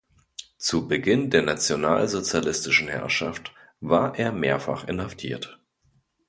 Zu 0.57 0.87
Beginn 0.87 1.29
der 1.29 1.43
nationalsozialistischen 1.43 2.87
Herrschaft 2.87 3.53
war 3.81 4.17
er 4.17 4.31
mehrfach 4.31 4.87
inhaftiert. 4.87 5.59